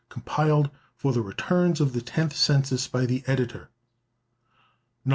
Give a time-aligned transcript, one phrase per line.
[0.09, 3.67] Compiled from the returns of the Tenth Census, by the Editor._
[5.05, 5.09] NOTE.